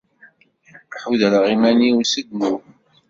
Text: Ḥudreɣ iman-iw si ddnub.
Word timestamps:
Ḥudreɣ 1.01 1.43
iman-iw 1.53 1.97
si 2.11 2.21
ddnub. 2.27 2.63